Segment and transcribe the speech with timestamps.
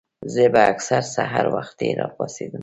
[0.33, 2.59] زۀ به اکثر سحر وختي راپاسېدم